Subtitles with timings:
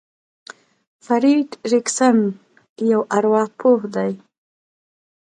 [1.05, 2.17] فرېډ ريکسن
[2.91, 4.11] يو ارواپوه دی.